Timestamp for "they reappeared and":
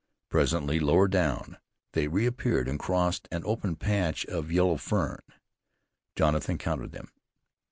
1.93-2.79